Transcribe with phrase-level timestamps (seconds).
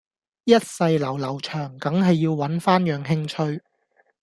[0.45, 3.61] 一世流流長緊係要搵返樣興趣